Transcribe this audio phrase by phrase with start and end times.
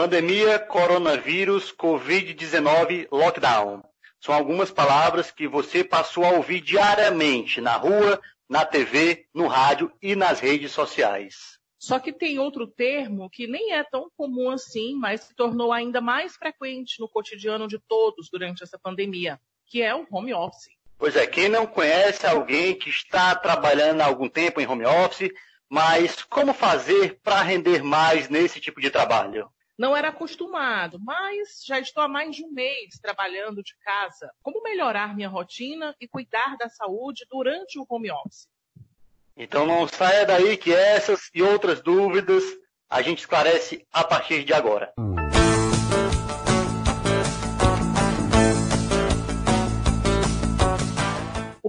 [0.00, 3.82] Pandemia, coronavírus, Covid-19, lockdown.
[4.18, 8.18] São algumas palavras que você passou a ouvir diariamente na rua,
[8.48, 11.58] na TV, no rádio e nas redes sociais.
[11.78, 16.00] Só que tem outro termo que nem é tão comum assim, mas se tornou ainda
[16.00, 20.70] mais frequente no cotidiano de todos durante essa pandemia, que é o home office.
[20.96, 25.30] Pois é, quem não conhece alguém que está trabalhando há algum tempo em home office,
[25.68, 29.46] mas como fazer para render mais nesse tipo de trabalho?
[29.80, 34.30] Não era acostumado, mas já estou há mais de um mês trabalhando de casa.
[34.42, 38.46] Como melhorar minha rotina e cuidar da saúde durante o home office?
[39.34, 42.44] Então não saia daí que essas e outras dúvidas
[42.90, 44.92] a gente esclarece a partir de agora.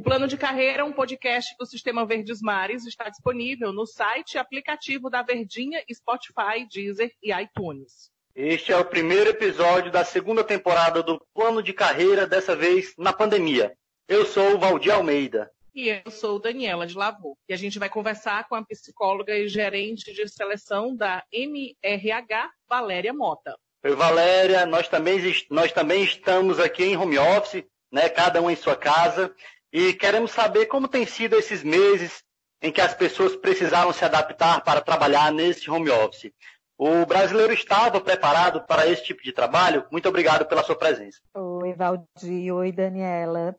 [0.02, 4.38] O Plano de Carreira, um podcast do Sistema Verdes Mares, está disponível no site e
[4.40, 8.10] aplicativo da Verdinha, Spotify, Deezer e iTunes.
[8.34, 13.13] Este é o primeiro episódio da segunda temporada do Plano de Carreira, dessa vez na
[13.13, 13.77] pandemia.
[14.08, 15.52] Eu sou o Valdir Almeida.
[15.76, 17.38] E eu sou Daniela de Lavô.
[17.48, 23.13] E a gente vai conversar com a psicóloga e gerente de seleção da MRH, Valéria
[23.13, 23.55] Mota.
[23.84, 24.65] Oi, Valéria.
[24.65, 25.20] Nós também,
[25.52, 29.32] nós também estamos aqui em home office, né, cada um em sua casa,
[29.72, 32.24] e queremos saber como tem sido esses meses
[32.62, 36.32] em que as pessoas precisaram se adaptar para trabalhar nesse home office.
[36.77, 39.86] O brasileiro estava preparado para esse tipo de trabalho?
[39.92, 41.20] Muito obrigado pela sua presença.
[41.36, 42.54] Oi, Valdir.
[42.54, 43.55] Oi, Daniela.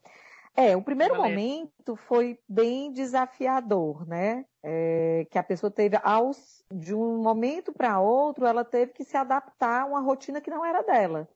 [0.55, 1.29] É, o primeiro Valeu.
[1.29, 4.45] momento foi bem desafiador, né?
[4.61, 9.17] É, que a pessoa teve, aos, de um momento para outro, ela teve que se
[9.17, 11.27] adaptar a uma rotina que não era dela.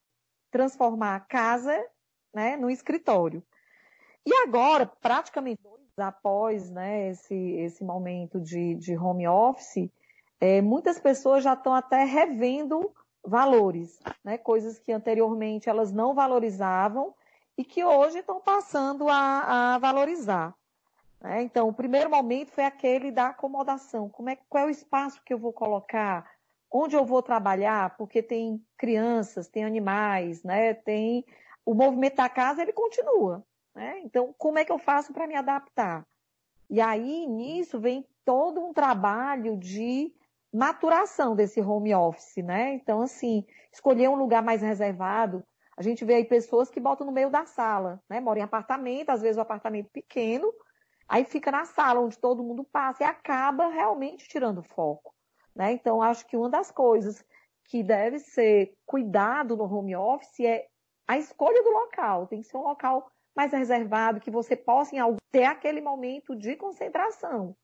[0.51, 1.83] Transformar a casa
[2.33, 3.43] né, no escritório.
[4.27, 9.89] E agora, praticamente dois após né, esse, esse momento de, de home office,
[10.37, 12.93] é, muitas pessoas já estão até revendo
[13.25, 17.15] valores, né, coisas que anteriormente elas não valorizavam
[17.57, 20.53] e que hoje estão passando a, a valorizar.
[21.21, 21.43] Né?
[21.43, 24.09] Então, o primeiro momento foi aquele da acomodação.
[24.09, 26.29] Como é, qual é o espaço que eu vou colocar?
[26.69, 27.95] Onde eu vou trabalhar?
[27.95, 30.73] Porque tem crianças, tem animais, né?
[30.73, 31.23] tem
[31.65, 33.41] o movimento da casa, ele continua.
[33.77, 33.99] Né?
[33.99, 36.03] Então, como é que eu faço para me adaptar?
[36.67, 40.11] E aí, nisso, vem todo um trabalho de
[40.51, 42.73] maturação desse home office, né?
[42.73, 45.43] Então, assim, escolher um lugar mais reservado,
[45.77, 48.19] a gente vê aí pessoas que botam no meio da sala, né?
[48.19, 50.51] Moram em apartamento, às vezes um apartamento pequeno,
[51.07, 55.13] aí fica na sala onde todo mundo passa e acaba realmente tirando foco,
[55.55, 55.71] né?
[55.73, 57.23] Então, acho que uma das coisas
[57.65, 60.65] que deve ser cuidado no home office é
[61.07, 62.25] a escolha do local.
[62.25, 66.35] Tem que ser um local mais reservado, que você possa em algo, ter aquele momento
[66.35, 67.55] de concentração.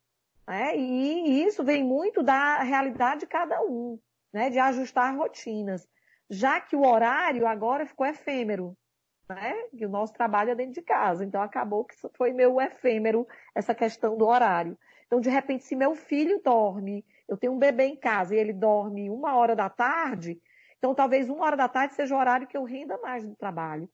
[0.47, 0.78] Né?
[0.78, 4.00] E isso vem muito da realidade de cada um,
[4.31, 4.50] né?
[4.50, 5.85] de ajustar rotinas
[6.34, 8.75] já que o horário agora ficou efêmero,
[9.29, 9.53] né?
[9.78, 11.23] Que o nosso trabalho é dentro de casa.
[11.23, 14.78] Então acabou que foi meu efêmero essa questão do horário.
[15.05, 18.51] Então, de repente, se meu filho dorme, eu tenho um bebê em casa e ele
[18.51, 20.41] dorme uma hora da tarde,
[20.78, 23.88] então talvez uma hora da tarde seja o horário que eu renda mais no trabalho.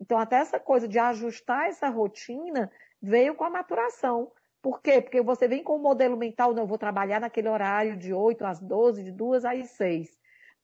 [0.00, 2.70] Então, até essa coisa de ajustar essa rotina
[3.00, 4.30] veio com a maturação.
[4.62, 5.00] Por quê?
[5.00, 8.44] Porque você vem com o modelo mental, não, eu vou trabalhar naquele horário de 8
[8.44, 10.18] às 12, de 2 às 6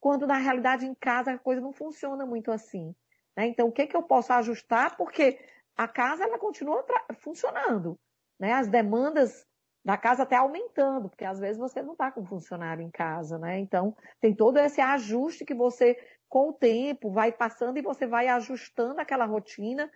[0.04, 2.94] quando na realidade em casa a coisa não funciona muito assim.
[3.34, 3.46] Né?
[3.46, 4.98] Então, o que, que eu posso ajustar?
[4.98, 5.38] Porque
[5.74, 6.84] a casa ela continua
[7.20, 7.98] funcionando.
[8.38, 8.52] Né?
[8.52, 9.46] As demandas
[9.82, 13.58] da casa até aumentando, porque às vezes você não está com funcionário em casa, né?
[13.58, 15.96] Então, tem todo esse ajuste que você,
[16.34, 19.88] com o tempo, vai passando e você vai ajustando aquela rotina,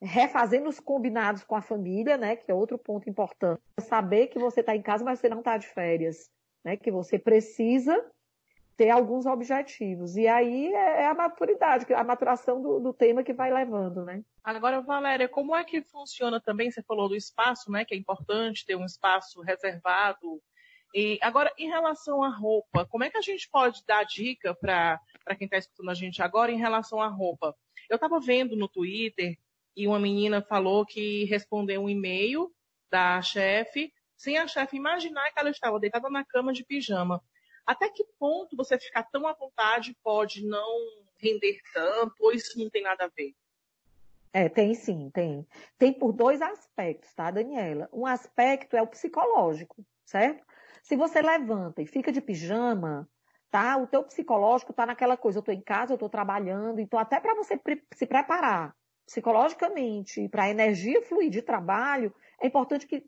[0.00, 2.36] refazendo os combinados com a família, né?
[2.36, 3.60] Que é outro ponto importante.
[3.80, 6.30] Saber que você está em casa, mas você não está de férias,
[6.64, 6.76] né?
[6.76, 8.08] Que você precisa
[8.76, 10.16] ter alguns objetivos.
[10.16, 14.22] E aí é, é a maturidade, a maturação do, do, tema que vai levando, né?
[14.44, 16.70] Agora, Valéria, como é que funciona também?
[16.70, 17.84] Você falou do espaço, né?
[17.84, 20.40] Que é importante ter um espaço reservado.
[20.92, 25.00] E agora, em relação à roupa, como é que a gente pode dar dica para
[25.38, 27.56] quem está escutando a gente agora em relação à roupa?
[27.88, 29.38] Eu estava vendo no Twitter
[29.76, 32.52] e uma menina falou que respondeu um e-mail
[32.90, 37.22] da chefe sem a chefe imaginar que ela estava deitada na cama de pijama.
[37.64, 40.68] Até que ponto você ficar tão à vontade pode não
[41.16, 43.34] render tanto, ou isso não tem nada a ver?
[44.32, 45.46] É, tem sim, tem.
[45.78, 47.88] Tem por dois aspectos, tá, Daniela?
[47.92, 50.44] Um aspecto é o psicológico, certo?
[50.82, 53.08] Se você levanta e fica de pijama,
[53.50, 53.76] tá?
[53.76, 57.20] O teu psicológico tá naquela coisa, eu tô em casa, eu tô trabalhando, então até
[57.20, 58.74] para você pre se preparar
[59.06, 63.04] psicologicamente para a energia fluir de trabalho, é importante que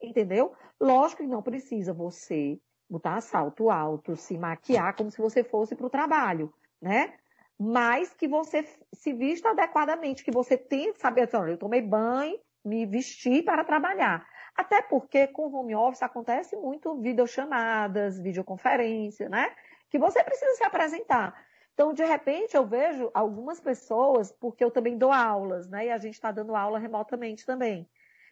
[0.00, 0.54] entendeu?
[0.80, 5.86] Lógico que não precisa você botar salto alto, se maquiar como se você fosse para
[5.86, 7.14] o trabalho, né?
[7.58, 12.38] Mas que você se vista adequadamente, que você tem que saber, assim, eu tomei banho,
[12.64, 14.26] me vesti para trabalhar.
[14.56, 19.54] Até porque com home office acontece muito videochamadas, videoconferência, né?
[19.90, 21.34] Que você precisa se apresentar.
[21.74, 25.86] Então, de repente, eu vejo algumas pessoas, porque eu também dou aulas, né?
[25.86, 27.88] E a gente está dando aula remotamente também.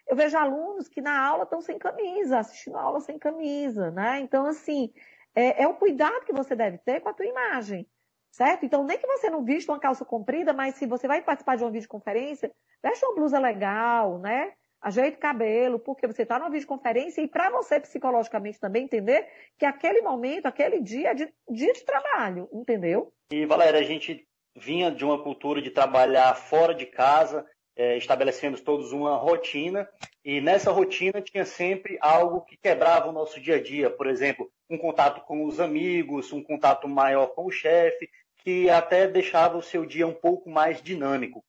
[0.07, 4.21] Eu vejo alunos que na aula estão sem camisa, assistindo a aula sem camisa, né?
[4.21, 4.93] Então, assim,
[5.35, 7.89] é, é o cuidado que você deve ter com a tua imagem,
[8.31, 8.65] certo?
[8.65, 11.65] Então, nem que você não vista uma calça comprida, mas se você vai participar de
[11.65, 14.53] uma videoconferência, veste uma blusa legal, né?
[14.83, 19.27] Ajeite o cabelo, porque você está numa videoconferência e para você psicologicamente também entender
[19.57, 23.13] que aquele momento, aquele dia é de, dia de trabalho, entendeu?
[23.31, 24.27] E, Valéria, a gente
[24.57, 27.47] vinha de uma cultura de trabalhar fora de casa,
[27.77, 29.89] é, estabelecemos todos uma rotina,
[30.25, 34.51] e nessa rotina tinha sempre algo que quebrava o nosso dia a dia, por exemplo,
[34.69, 38.11] um contato com os amigos, um contato maior com o chefe,
[38.45, 41.45] que até deixava o seu dia um pouco mais dinâmico.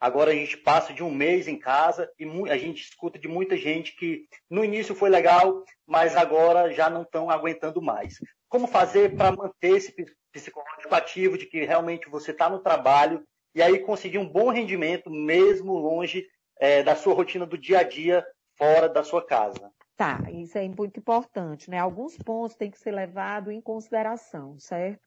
[0.00, 3.56] Agora a gente passa de um mês em casa e a gente escuta de muita
[3.56, 8.18] gente que no início foi legal, mas agora já não estão aguentando mais.
[8.48, 9.94] Como fazer para manter esse
[10.32, 13.24] psicológico ativo de que realmente você está no trabalho
[13.54, 16.26] e aí conseguir um bom rendimento mesmo longe
[16.58, 18.26] é, da sua rotina do dia a dia
[18.56, 19.72] fora da sua casa?
[19.96, 21.78] Tá, isso é muito importante, né?
[21.78, 25.02] Alguns pontos têm que ser levados em consideração, certo?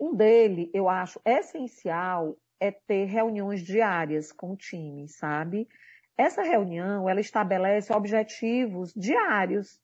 [0.00, 5.68] Um dele, eu acho essencial, é ter reuniões diárias com o time, sabe?
[6.16, 9.80] Essa reunião, ela estabelece objetivos diários.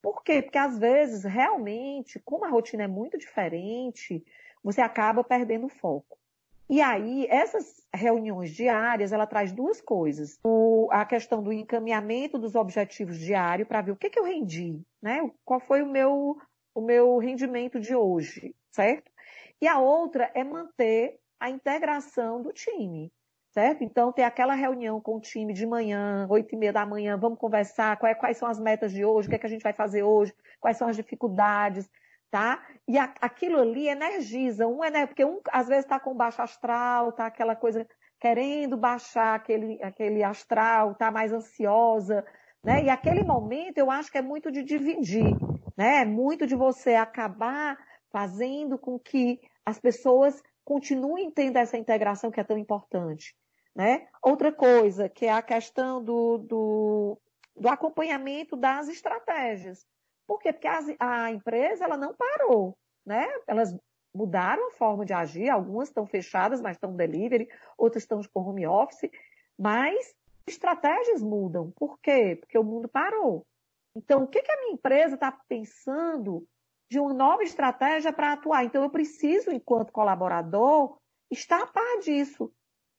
[0.00, 0.40] Por quê?
[0.40, 4.24] Porque às vezes, realmente, como a rotina é muito diferente,
[4.62, 6.16] você acaba perdendo o foco.
[6.70, 10.38] E aí, essas reuniões diárias, ela traz duas coisas.
[10.44, 14.80] O, a questão do encaminhamento dos objetivos diários para ver o que, que eu rendi,
[15.02, 15.28] né?
[15.44, 16.38] Qual foi o meu,
[16.72, 19.10] o meu rendimento de hoje, certo?
[19.60, 23.12] E a outra é manter a integração do time,
[23.50, 23.82] certo?
[23.82, 27.36] Então, ter aquela reunião com o time de manhã, oito e meia da manhã, vamos
[27.36, 29.72] conversar quais, quais são as metas de hoje, o que, é que a gente vai
[29.72, 31.90] fazer hoje, quais são as dificuldades,
[32.30, 32.64] tá?
[32.86, 37.10] E a, aquilo ali energiza, um é, porque um às vezes está com baixo astral,
[37.10, 37.84] tá aquela coisa
[38.20, 42.24] querendo baixar aquele, aquele astral, tá mais ansiosa,
[42.62, 42.84] né?
[42.84, 45.36] E aquele momento eu acho que é muito de dividir,
[45.76, 46.02] né?
[46.02, 47.76] É muito de você acabar
[48.12, 53.34] fazendo com que as pessoas continuem tendo essa integração que é tão importante.
[53.74, 54.06] Né?
[54.22, 57.18] Outra coisa, que é a questão do, do,
[57.56, 59.86] do acompanhamento das estratégias.
[60.26, 60.52] Por quê?
[60.52, 62.76] Porque a, a empresa ela não parou.
[63.04, 63.26] Né?
[63.46, 63.74] Elas
[64.14, 67.48] mudaram a forma de agir, algumas estão fechadas, mas estão delivery,
[67.78, 69.10] outras estão com home office,
[69.58, 70.14] mas
[70.46, 71.70] estratégias mudam.
[71.72, 72.36] Por quê?
[72.38, 73.46] Porque o mundo parou.
[73.96, 76.46] Então, o que, que a minha empresa está pensando
[76.92, 78.64] de uma nova estratégia para atuar.
[78.64, 80.98] Então, eu preciso, enquanto colaborador,
[81.30, 82.52] estar a par disso.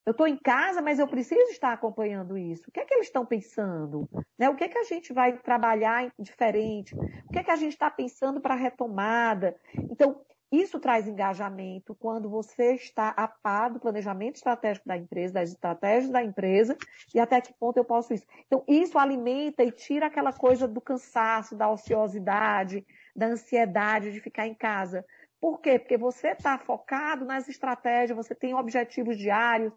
[0.03, 2.63] Eu estou em casa, mas eu preciso estar acompanhando isso.
[2.67, 4.09] O que é que eles estão pensando?
[4.37, 4.49] Né?
[4.49, 6.95] O que é que a gente vai trabalhar diferente?
[6.95, 9.55] O que é que a gente está pensando para a retomada?
[9.91, 10.19] Então,
[10.51, 16.11] isso traz engajamento quando você está a par do planejamento estratégico da empresa, das estratégias
[16.11, 16.75] da empresa
[17.13, 18.25] e até que ponto eu posso isso.
[18.47, 24.47] Então, isso alimenta e tira aquela coisa do cansaço, da ociosidade, da ansiedade de ficar
[24.47, 25.05] em casa.
[25.39, 25.77] Por quê?
[25.77, 29.73] Porque você está focado nas estratégias, você tem objetivos diários,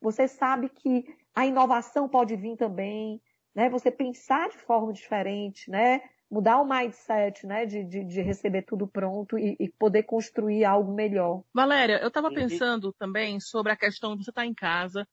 [0.00, 1.04] você sabe que
[1.34, 3.20] a inovação pode vir também,
[3.54, 3.68] né?
[3.68, 6.00] Você pensar de forma diferente, né?
[6.30, 7.66] Mudar o mindset, né?
[7.66, 11.42] De, de, de receber tudo pronto e, e, poder construir algo melhor.
[11.52, 15.06] Valéria, eu estava pensando também sobre a questão de você estar tá em casa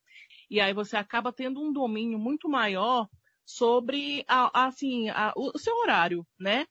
[0.50, 3.08] e aí você acaba tendo um domínio muito maior
[3.46, 6.66] sobre a, assim, a, o seu horário, né?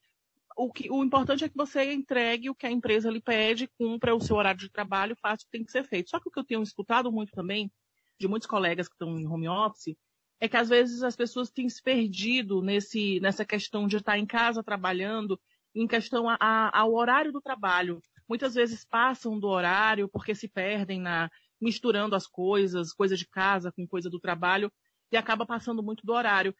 [0.56, 4.14] O, que, o importante é que você entregue o que a empresa lhe pede, cumpra
[4.14, 6.08] o seu horário de trabalho, faça o que tem que ser feito.
[6.08, 7.70] Só que o que eu tenho escutado muito também,
[8.18, 9.94] de muitos colegas que estão em home office,
[10.40, 14.26] é que às vezes as pessoas têm se perdido nesse, nessa questão de estar em
[14.26, 15.38] casa trabalhando,
[15.74, 18.00] em questão a, a, ao horário do trabalho.
[18.26, 23.72] Muitas vezes passam do horário porque se perdem na misturando as coisas, coisa de casa
[23.72, 24.70] com coisa do trabalho,
[25.10, 26.54] e acaba passando muito do horário.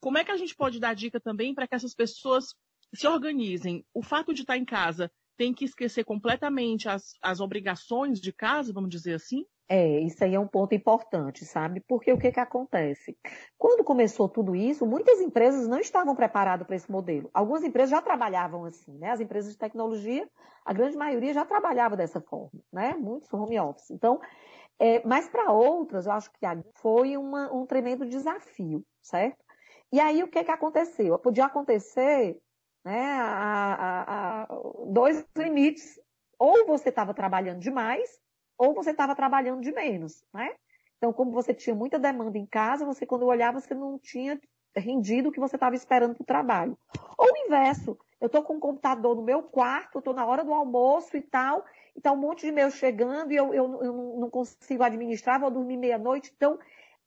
[0.00, 2.54] Como é que a gente pode dar dica também para que essas pessoas
[2.94, 3.84] se organizem.
[3.92, 8.72] O fato de estar em casa tem que esquecer completamente as, as obrigações de casa,
[8.72, 9.44] vamos dizer assim?
[9.68, 11.80] É, isso aí é um ponto importante, sabe?
[11.88, 13.18] Porque o que, que acontece?
[13.58, 17.28] Quando começou tudo isso, muitas empresas não estavam preparadas para esse modelo.
[17.34, 19.10] Algumas empresas já trabalhavam assim, né?
[19.10, 20.28] As empresas de tecnologia,
[20.64, 22.94] a grande maioria já trabalhava dessa forma, né?
[22.96, 23.90] Muitos home office.
[23.90, 24.20] Então,
[24.78, 29.44] é, mas para outras, eu acho que foi uma, um tremendo desafio, certo?
[29.92, 31.18] E aí, o que, que aconteceu?
[31.18, 32.38] Podia acontecer
[32.86, 34.48] né, a, a, a
[34.86, 35.98] dois limites.
[36.38, 38.08] Ou você estava trabalhando demais,
[38.56, 40.54] ou você estava trabalhando de menos, né?
[40.96, 44.40] Então, como você tinha muita demanda em casa, você, quando olhava, você não tinha
[44.74, 46.78] rendido o que você estava esperando para o trabalho.
[47.18, 47.98] Ou o inverso.
[48.20, 51.64] Eu estou com um computador no meu quarto, estou na hora do almoço e tal,
[51.94, 55.50] e tá um monte de e-mail chegando e eu, eu, eu não consigo administrar, vou
[55.50, 56.32] dormir meia-noite.
[56.34, 56.58] Então,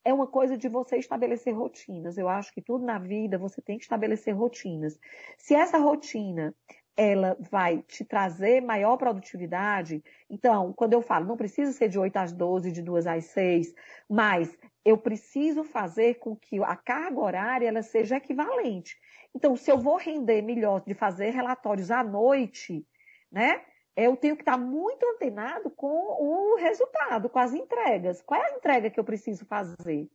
[0.04, 2.16] é uma coisa de você estabelecer rotinas.
[2.16, 4.98] Eu acho que tudo na vida você tem que estabelecer rotinas.
[5.36, 6.54] Se essa rotina
[6.96, 10.04] ela vai te trazer maior produtividade.
[10.28, 13.74] Então, quando eu falo, não precisa ser de 8 às 12, de 2 às 6,
[14.06, 14.54] mas
[14.84, 18.98] eu preciso fazer com que a carga horária ela seja equivalente.
[19.34, 22.86] Então, se eu vou render melhor de fazer relatórios à noite,
[23.32, 23.62] né?
[24.00, 28.22] Eu tenho que estar muito antenado com o resultado, com as entregas.
[28.22, 30.08] Qual é a entrega que eu preciso fazer?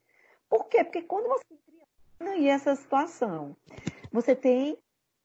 [0.50, 0.84] Por quê?
[0.84, 1.44] Porque quando você
[2.18, 3.56] cria e essa situação,
[4.12, 4.76] você tem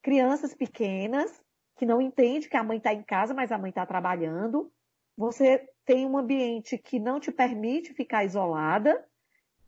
[0.02, 1.43] crianças pequenas
[1.79, 4.71] que não entende que a mãe está em casa, mas a mãe está trabalhando.
[5.17, 9.02] Você tem um ambiente que não te permite ficar isolada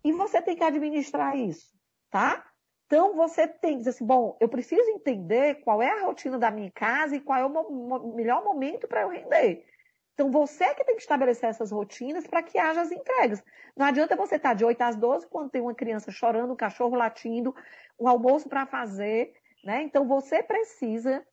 [0.05, 1.75] e você tem que administrar isso,
[2.11, 2.45] tá?
[2.93, 6.51] Então você tem que dizer assim, bom, eu preciso entender qual é a rotina da
[6.51, 9.65] minha casa e qual é o melhor momento para eu render.
[10.13, 13.43] Então você que tem que estabelecer essas rotinas para que haja as entregas.
[13.75, 16.57] Não adianta você estar tá de 8 às 12 quando tem uma criança chorando, um
[16.57, 17.57] cachorro latindo,
[17.99, 19.33] um almoço para fazer,
[19.65, 19.81] né?
[19.85, 21.27] Então você precisa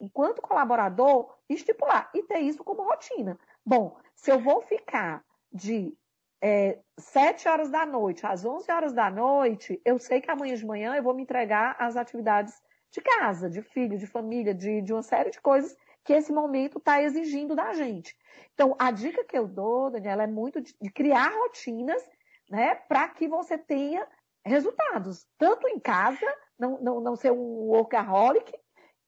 [0.00, 3.38] enquanto colaborador, estipular e ter isso como rotina.
[3.64, 5.96] Bom, se eu vou ficar de
[6.46, 10.66] é, 7 horas da noite às 11 horas da noite, eu sei que amanhã de
[10.66, 12.52] manhã eu vou me entregar às atividades
[12.90, 15.74] de casa, de filho, de família, de, de uma série de coisas
[16.04, 18.14] que esse momento está exigindo da gente.
[18.52, 22.02] Então, a dica que eu dou, Daniela, é muito de, de criar rotinas,
[22.50, 24.06] né, para que você tenha
[24.44, 26.26] resultados, tanto em casa,
[26.58, 28.52] não, não, não ser um workaholic,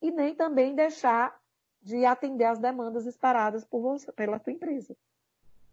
[0.01, 1.39] e nem também deixar
[1.83, 4.97] de atender às demandas esperadas por você, pela tua empresa.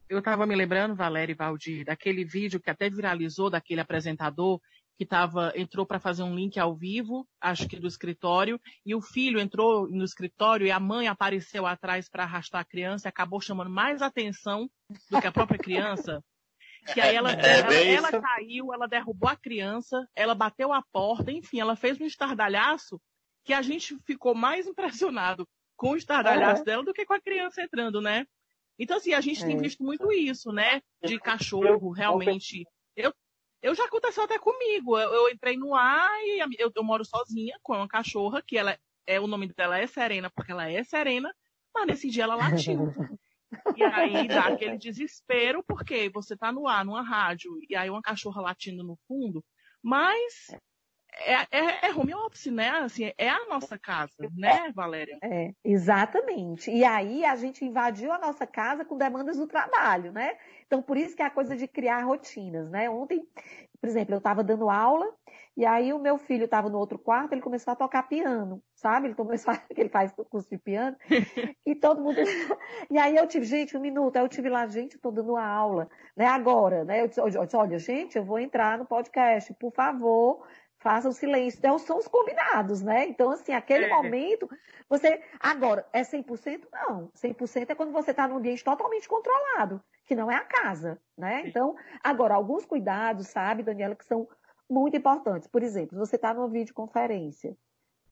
[0.09, 4.61] Eu estava me lembrando, Valéria e Valdir, daquele vídeo que até viralizou daquele apresentador
[4.97, 9.01] que tava, entrou para fazer um link ao vivo, acho que do escritório, e o
[9.01, 13.41] filho entrou no escritório e a mãe apareceu atrás para arrastar a criança e acabou
[13.41, 14.71] chamando mais atenção
[15.11, 16.23] do que a própria criança.
[16.93, 21.33] Que aí ela, é, ela, ela caiu, ela derrubou a criança, ela bateu a porta,
[21.33, 23.01] enfim, ela fez um estardalhaço
[23.43, 26.65] que a gente ficou mais impressionado com o estardalhaço uhum.
[26.67, 28.27] dela do que com a criança entrando, né?
[28.79, 29.47] Então, assim, a gente é.
[29.47, 30.81] tem visto muito isso, né?
[31.03, 32.65] De cachorro, realmente.
[32.97, 33.13] Eu,
[33.63, 34.99] eu já aconteceu até comigo.
[34.99, 38.77] Eu, eu entrei no ar e eu, eu, moro sozinha com uma cachorra, que ela
[39.07, 41.33] é o nome dela é Serena, porque ela é serena,
[41.75, 42.79] mas nesse dia ela latiu.
[43.77, 48.03] E aí dá aquele desespero, porque você tá no ar, numa rádio, e aí uma
[48.03, 49.45] cachorra latindo no fundo,
[49.81, 50.51] mas
[51.17, 52.69] é, é, é, home office, né?
[52.71, 55.19] Assim, é a nossa casa, né, Valéria?
[55.23, 56.71] É, exatamente.
[56.71, 60.37] E aí a gente invadiu a nossa casa com demandas do trabalho, né?
[60.67, 62.91] Então, por isso que é a coisa de criar rotinas, né?
[62.91, 63.27] Ontem,
[63.81, 65.07] por exemplo, eu estava dando aula
[65.57, 69.07] e aí o meu filho estava no outro quarto, ele começou a tocar piano, sabe?
[69.07, 69.63] Ele começou a...
[69.77, 70.97] ele faz curso de piano
[71.65, 72.17] e todo mundo
[72.91, 75.89] e aí eu tive, gente, um minuto, aí eu tive lá, gente, estou dando aula,
[76.17, 76.27] né?
[76.27, 77.03] Agora, né?
[77.03, 80.45] Eu disse, olha, gente, eu vou entrar no podcast, por favor,
[80.85, 81.59] façam silêncio.
[81.59, 83.09] Então, são os combinados, né?
[83.09, 83.89] Então, assim, aquele é.
[83.89, 84.49] momento,
[84.87, 85.23] você.
[85.41, 86.69] Agora, é 100%?
[86.71, 87.11] Não.
[87.17, 91.43] 100% é quando você está num ambiente totalmente controlado, que não é a casa, né?
[91.47, 94.29] Então, agora, alguns cuidados, sabe, Daniela, que são
[94.69, 95.49] muito importantes.
[95.49, 97.57] Por exemplo, você está numa videoconferência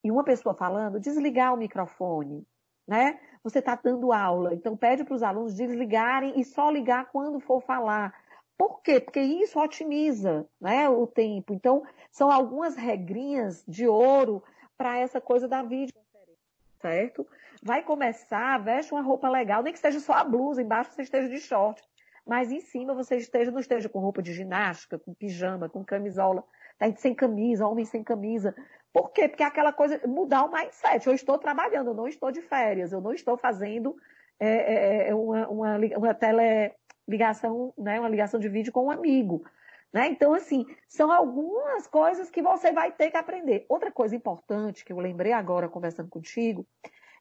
[0.02, 2.46] e uma pessoa falando, desligar o microfone,
[2.88, 3.20] né?
[3.44, 7.60] Você está dando aula, então pede para os alunos desligarem e só ligar quando for
[7.60, 8.14] falar.
[8.62, 9.00] Por quê?
[9.00, 11.52] Porque isso otimiza né, o tempo.
[11.52, 14.40] Então, são algumas regrinhas de ouro
[14.78, 16.38] para essa coisa da videoconferência,
[16.80, 17.26] certo?
[17.60, 21.28] Vai começar, veste uma roupa legal, nem que seja só a blusa, embaixo você esteja
[21.28, 21.82] de short.
[22.24, 26.44] Mas em cima você esteja, não esteja com roupa de ginástica, com pijama, com camisola,
[26.78, 28.54] tá sem camisa, homem sem camisa.
[28.92, 29.28] Por quê?
[29.28, 31.04] Porque é aquela coisa, mudar o mindset.
[31.04, 33.96] Eu estou trabalhando, eu não estou de férias, eu não estou fazendo
[34.42, 36.72] é, é, é uma, uma, uma tele
[37.08, 39.44] ligação, né, uma ligação de vídeo com um amigo.
[39.92, 40.08] Né?
[40.08, 43.66] Então, assim, são algumas coisas que você vai ter que aprender.
[43.68, 46.66] Outra coisa importante que eu lembrei agora conversando contigo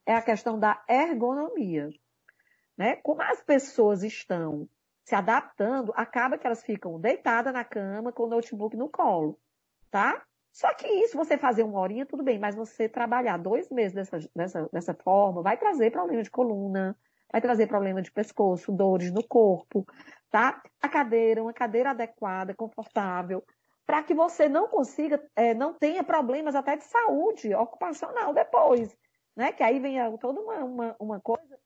[0.06, 1.90] é a questão da ergonomia.
[2.78, 2.96] Né?
[2.98, 4.70] Como as pessoas estão
[5.04, 9.38] se adaptando, acaba que elas ficam deitadas na cama com o notebook no colo,
[9.90, 10.24] tá?
[10.54, 14.20] Só que isso, você fazer uma horinha, tudo bem, mas você trabalhar dois meses dessa,
[14.36, 16.96] dessa, dessa forma, vai trazer problema de coluna,
[17.32, 19.86] vai trazer problema de pescoço, dores no corpo,
[20.30, 20.62] tá?
[20.82, 23.44] A cadeira, uma cadeira adequada, confortável,
[23.86, 28.96] para que você não consiga, é, não tenha problemas até de saúde ocupacional depois,
[29.36, 29.52] né?
[29.52, 31.60] Que aí vem toda uma, uma, uma coisa.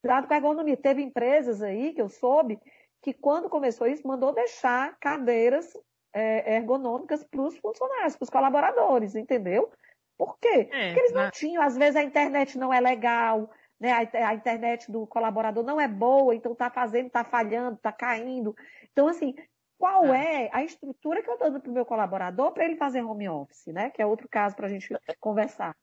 [0.00, 0.76] Cuidado com a ergonomia.
[0.76, 2.58] Teve empresas aí que eu soube
[3.02, 5.76] que quando começou isso, mandou deixar cadeiras
[6.12, 9.70] é, ergonômicas para os funcionários, para os colaboradores, entendeu?
[10.18, 10.68] Por quê?
[10.70, 11.30] É, Porque eles não né?
[11.32, 13.50] tinham, às vezes a internet não é legal,
[13.80, 13.92] né?
[13.92, 18.54] A, a internet do colaborador não é boa, então está fazendo, está falhando, está caindo.
[18.92, 19.34] Então, assim,
[19.78, 20.44] qual é.
[20.44, 23.28] é a estrutura que eu estou dando para o meu colaborador para ele fazer home
[23.28, 23.88] office, né?
[23.90, 25.74] Que é outro caso para a gente conversar.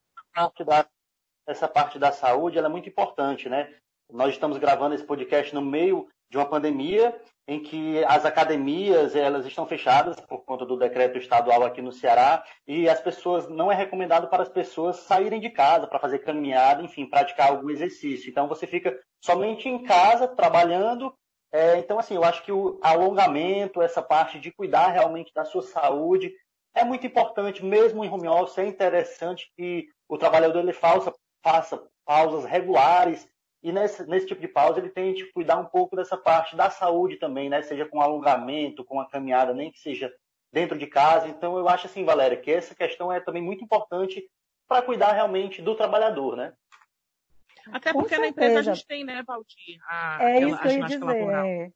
[1.48, 3.74] Essa parte da saúde é muito importante, né?
[4.12, 9.46] Nós estamos gravando esse podcast no meio de uma pandemia em que as academias elas
[9.46, 13.75] estão fechadas por conta do decreto estadual aqui no Ceará e as pessoas não é
[13.75, 18.30] recomendado para as pessoas saírem de casa para fazer caminhada, enfim, praticar algum exercício.
[18.30, 21.13] Então você fica somente em casa trabalhando.
[21.50, 25.62] É, então assim, eu acho que o alongamento, essa parte de cuidar realmente da sua
[25.62, 26.34] saúde
[26.75, 28.58] é muito importante, mesmo em home office.
[28.58, 33.25] É interessante que o trabalhador ele faça, faça pausas regulares
[33.64, 37.18] e nesse, nesse tipo de pausa ele tente cuidar um pouco dessa parte da saúde
[37.18, 37.62] também, né?
[37.62, 40.14] Seja com alongamento, com a caminhada, nem que seja
[40.52, 41.28] dentro de casa.
[41.28, 44.24] Então eu acho assim, Valéria, que essa questão é também muito importante
[44.68, 46.54] para cuidar realmente do trabalhador, né?
[47.72, 50.86] Até porque na empresa a gente tem, né, Valdir, a, é isso que eu ia
[50.86, 51.72] dizer, é.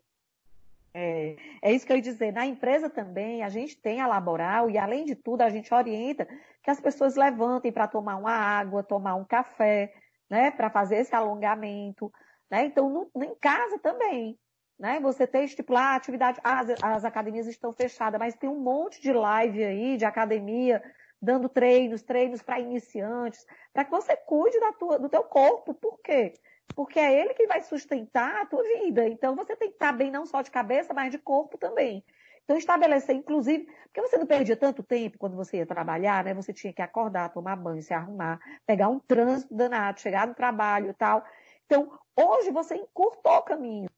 [0.94, 2.32] É, é isso que eu ia dizer.
[2.32, 6.28] Na empresa também, a gente tem a laboral e, além de tudo, a gente orienta
[6.64, 9.94] que as pessoas levantem para tomar uma água, tomar um café,
[10.32, 12.10] né, para fazer esse alongamento,
[12.50, 12.66] né?
[12.66, 14.40] Então, no, em casa também,
[14.80, 14.98] né?
[15.02, 19.62] Você tem estipular atividade, as, as academias estão fechadas, mas tem um monte de live
[19.62, 20.82] aí de academia
[21.22, 25.74] dando treinos, treinos para iniciantes, para que você cuide da tua, do teu corpo.
[25.74, 26.34] Por quê?
[26.74, 29.06] Porque é ele que vai sustentar a tua vida.
[29.10, 32.06] Então você tem que estar bem não só de cabeça, mas de corpo também.
[32.44, 36.34] Então, estabelecer, inclusive, porque você não perdia tanto tempo quando você ia trabalhar, né?
[36.34, 40.90] Você tinha que acordar, tomar banho, se arrumar, pegar um trânsito danado, chegar no trabalho
[40.90, 41.24] e tal.
[41.66, 43.90] Então, hoje você encurtou o caminho.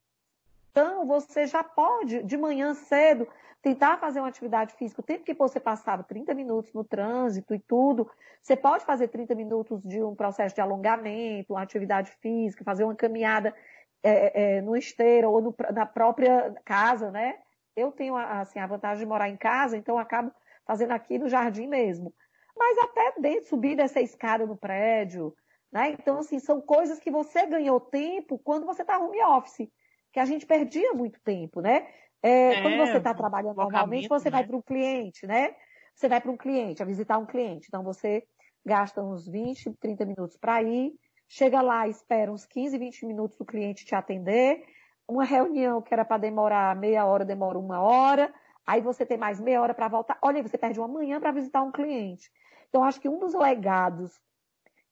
[0.71, 3.27] Então, você já pode, de manhã cedo,
[3.61, 5.01] tentar fazer uma atividade física.
[5.01, 8.09] O tempo que você passava 30 minutos no trânsito e tudo,
[8.41, 12.93] você pode fazer 30 minutos de um processo de alongamento, uma atividade física, fazer uma
[12.93, 13.55] caminhada
[14.03, 17.37] é, é, no esteiro ou no, na própria casa, né?
[17.75, 20.31] Eu tenho assim, a vantagem de morar em casa, então acabo
[20.65, 22.13] fazendo aqui no jardim mesmo.
[22.55, 25.35] Mas até dentro, subir dessa escada no prédio,
[25.71, 25.89] né?
[25.89, 29.67] Então, assim, são coisas que você ganhou tempo quando você está home office,
[30.11, 31.87] que a gente perdia muito tempo, né?
[32.21, 34.37] É, é, quando você está trabalhando normalmente, você né?
[34.37, 35.55] vai para um cliente, né?
[35.95, 37.67] Você vai para um cliente, a visitar um cliente.
[37.67, 38.23] Então, você
[38.65, 40.93] gasta uns 20, 30 minutos para ir,
[41.27, 44.63] chega lá, espera uns 15, 20 minutos o cliente te atender,
[45.07, 48.33] uma reunião que era para demorar meia hora, demora uma hora,
[48.65, 50.17] aí você tem mais meia hora para voltar.
[50.21, 52.31] Olha, você perde uma manhã para visitar um cliente.
[52.69, 54.19] Então, acho que um dos legados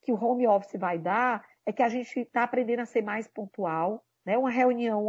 [0.02, 3.28] que o home office vai dar é que a gente está aprendendo a ser mais
[3.28, 4.38] pontual, né?
[4.38, 5.04] Uma reunião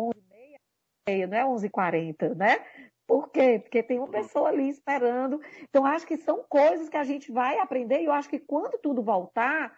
[1.07, 2.59] 11h30, não é 11h40, né?
[3.07, 3.59] Por quê?
[3.63, 5.41] Porque tem uma pessoa ali esperando.
[5.63, 8.79] Então, acho que são coisas que a gente vai aprender e eu acho que quando
[8.79, 9.77] tudo voltar,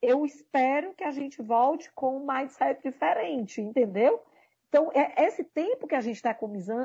[0.00, 4.22] eu espero que a gente volte com um mindset diferente, entendeu?
[4.68, 6.36] Então, é esse tempo que a gente está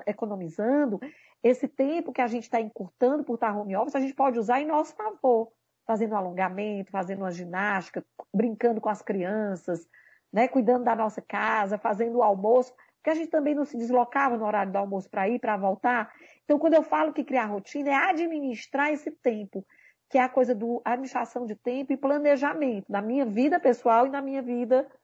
[0.08, 1.00] economizando,
[1.44, 4.62] esse tempo que a gente está encurtando por estar home office, a gente pode usar
[4.62, 5.52] em nosso favor,
[5.86, 9.86] fazendo alongamento, fazendo uma ginástica, brincando com as crianças,
[10.32, 14.38] né, cuidando da nossa casa, fazendo o almoço, porque a gente também não se deslocava
[14.38, 16.14] no horário do almoço para ir, para voltar.
[16.46, 19.66] Então, quando eu falo que criar rotina é administrar esse tempo,
[20.10, 24.10] que é a coisa do administração de tempo e planejamento na minha vida pessoal e
[24.10, 25.03] na minha vida profissional.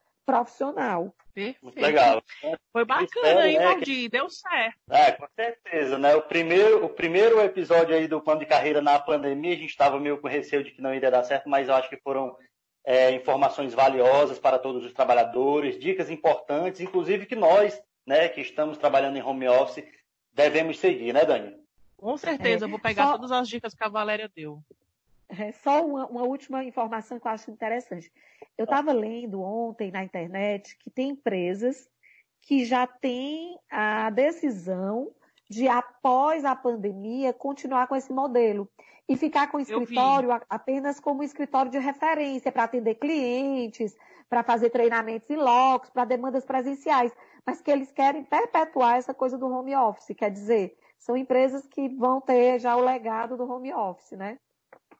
[1.40, 1.64] Perfeito.
[1.64, 2.22] Muito legal.
[2.72, 3.86] Foi bacana, hein, né, Valdir?
[3.86, 4.10] Que...
[4.10, 4.78] Deu certo.
[4.90, 6.16] É, com certeza, né?
[6.16, 10.00] O primeiro, o primeiro episódio aí do plano de carreira na pandemia, a gente estava
[10.00, 12.36] meio com receio de que não iria dar certo, mas eu acho que foram
[12.86, 18.78] é, informações valiosas para todos os trabalhadores, dicas importantes, inclusive que nós, né, que estamos
[18.78, 19.86] trabalhando em home office,
[20.34, 21.56] devemos seguir, né, Dani?
[21.96, 23.12] Com certeza, é, vou pegar só...
[23.14, 24.62] todas as dicas que a Valéria deu.
[25.30, 28.12] É, só uma, uma, última informação que eu acho interessante.
[28.58, 31.88] Eu estava lendo ontem na internet que tem empresas
[32.42, 35.12] que já têm a decisão
[35.48, 38.68] de, após a pandemia, continuar com esse modelo
[39.08, 43.96] e ficar com o escritório apenas como escritório de referência para atender clientes,
[44.28, 47.12] para fazer treinamentos em locos, para demandas presenciais,
[47.46, 51.90] mas que eles querem perpetuar essa coisa do home office, quer dizer, são empresas que
[51.90, 54.38] vão ter já o legado do home office, né?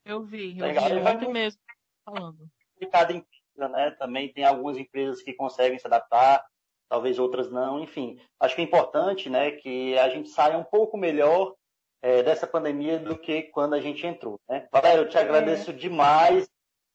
[0.10, 0.90] Eu vi, eu Legal.
[0.90, 1.62] vi ontem mesmo
[2.04, 2.50] falando.
[2.92, 3.92] Cada empresa, né?
[3.92, 6.44] Também tem algumas empresas que conseguem se adaptar,
[6.90, 8.20] talvez outras não, enfim.
[8.40, 11.54] Acho que é importante, né, que a gente saia um pouco melhor
[12.02, 14.42] é, dessa pandemia do que quando a gente entrou.
[14.50, 14.68] Né?
[14.72, 15.22] Valéria, eu te é.
[15.22, 15.74] agradeço é.
[15.74, 16.50] demais.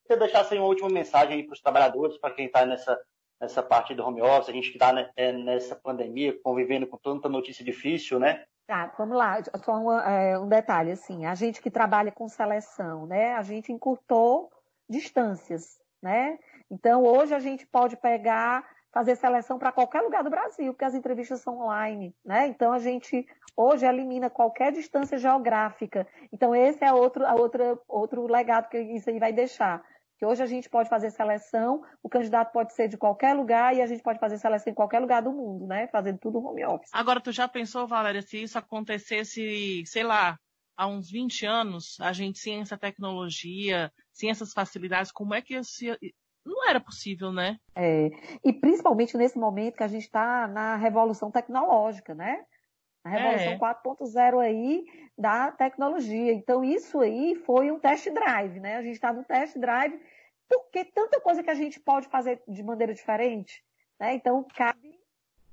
[0.04, 3.00] Você deixasse uma última mensagem aí para os trabalhadores, para quem está nessa,
[3.40, 6.96] nessa parte do home office, a gente que está né, é, nessa pandemia, convivendo com
[6.96, 8.44] tanta notícia difícil, né?
[8.66, 13.06] Tá, vamos lá, só um, é, um detalhe, assim, a gente que trabalha com seleção,
[13.06, 14.50] né, a gente encurtou
[14.88, 16.38] distâncias, né?
[16.70, 20.94] Então, hoje a gente pode pegar, fazer seleção para qualquer lugar do Brasil, porque as
[20.94, 22.46] entrevistas são online, né?
[22.46, 26.06] Então, a gente hoje elimina qualquer distância geográfica.
[26.32, 29.84] Então, esse é outro, a outra, outro legado que isso aí vai deixar
[30.16, 33.82] que hoje a gente pode fazer seleção, o candidato pode ser de qualquer lugar e
[33.82, 35.88] a gente pode fazer seleção em qualquer lugar do mundo, né?
[35.88, 36.90] Fazendo tudo home office.
[36.92, 40.38] Agora, tu já pensou, Valéria, se isso acontecesse, sei lá,
[40.76, 45.54] há uns 20 anos, a gente sem essa tecnologia, sem essas facilidades, como é que
[45.54, 45.96] esse...
[46.46, 47.56] Não era possível, né?
[47.74, 48.10] É,
[48.44, 52.44] e principalmente nesse momento que a gente está na revolução tecnológica, né?
[53.04, 53.58] A revolução é.
[53.58, 54.86] 4.0 aí
[55.16, 56.32] da tecnologia.
[56.32, 58.76] Então, isso aí foi um test drive, né?
[58.76, 60.00] A gente está no test drive,
[60.48, 63.62] porque tanta coisa que a gente pode fazer de maneira diferente.
[64.00, 64.14] Né?
[64.14, 64.98] Então, cabe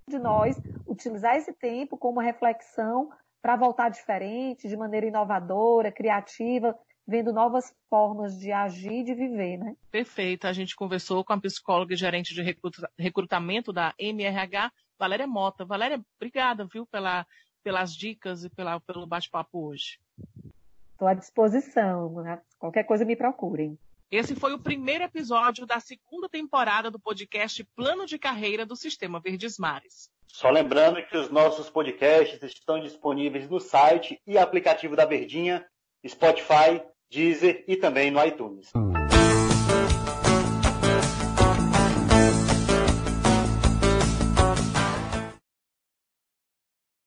[0.07, 3.11] de nós utilizar esse tempo como reflexão
[3.41, 9.57] para voltar diferente, de maneira inovadora, criativa, vendo novas formas de agir e de viver,
[9.57, 9.75] né?
[9.89, 10.45] Perfeito.
[10.45, 12.55] A gente conversou com a psicóloga e gerente de
[12.97, 15.65] recrutamento da MRH, Valéria Mota.
[15.65, 17.25] Valéria, obrigada, viu, pela,
[17.63, 19.99] pelas dicas e pela, pelo bate-papo hoje.
[20.91, 22.21] Estou à disposição.
[22.21, 22.39] Né?
[22.59, 23.79] Qualquer coisa me procurem.
[24.11, 29.19] Esse foi o primeiro episódio da segunda temporada do podcast Plano de Carreira do Sistema
[29.19, 30.11] Verdes Mares.
[30.27, 35.65] Só lembrando que os nossos podcasts estão disponíveis no site e aplicativo da Verdinha,
[36.05, 38.71] Spotify, Deezer e também no iTunes.